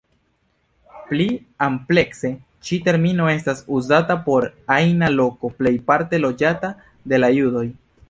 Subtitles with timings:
[1.09, 1.27] Pli
[1.65, 2.31] amplekse
[2.69, 6.77] ĉi termino estas uzata por ajna loko plejparte loĝata
[7.13, 7.69] de la judoj.